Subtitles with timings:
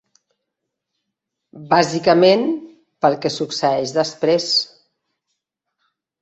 [1.73, 2.45] Bàsicament
[3.05, 4.49] pel que succeeix després.